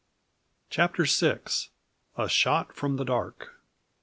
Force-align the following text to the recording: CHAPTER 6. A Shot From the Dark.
CHAPTER 0.71 1.05
6. 1.05 1.69
A 2.17 2.27
Shot 2.27 2.75
From 2.75 2.95
the 2.95 3.05
Dark. 3.05 3.51